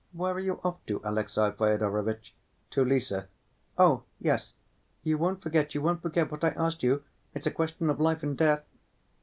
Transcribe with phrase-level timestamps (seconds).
[0.13, 2.33] Where are you off to, Alexey Fyodorovitch?"
[2.71, 3.27] "To Lise."
[3.77, 4.55] "Oh, yes.
[5.03, 7.03] You won't forget, you won't forget what I asked you?
[7.35, 8.63] It's a question of life and death!"